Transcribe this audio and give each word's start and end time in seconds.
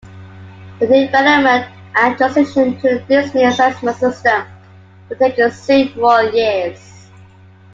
The 0.79 0.87
development 0.87 1.71
and 1.95 2.17
transition 2.17 2.75
to 2.81 3.05
this 3.07 3.35
new 3.35 3.45
assessment 3.47 3.97
system 3.97 4.47
will 5.07 5.15
take 5.17 5.35
several 5.53 6.33
years. 6.33 7.07